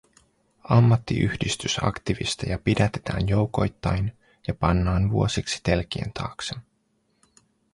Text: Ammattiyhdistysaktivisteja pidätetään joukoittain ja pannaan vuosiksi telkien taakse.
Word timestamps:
Ammattiyhdistysaktivisteja 0.69 2.59
pidätetään 2.59 3.27
joukoittain 3.29 4.17
ja 4.47 4.53
pannaan 4.55 5.11
vuosiksi 5.11 5.59
telkien 5.63 6.13
taakse. 6.13 6.55